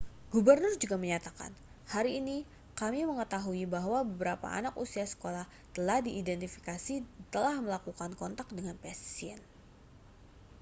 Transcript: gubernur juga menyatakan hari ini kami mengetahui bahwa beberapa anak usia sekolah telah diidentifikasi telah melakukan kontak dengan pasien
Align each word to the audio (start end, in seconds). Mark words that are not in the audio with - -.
gubernur 0.33 0.73
juga 0.83 0.97
menyatakan 1.03 1.51
hari 1.93 2.11
ini 2.21 2.37
kami 2.79 2.99
mengetahui 3.09 3.63
bahwa 3.75 3.99
beberapa 4.09 4.47
anak 4.59 4.73
usia 4.83 5.05
sekolah 5.13 5.45
telah 5.77 5.97
diidentifikasi 6.07 6.95
telah 7.33 7.55
melakukan 7.65 8.09
kontak 8.21 8.47
dengan 8.57 8.73
pasien 8.83 9.37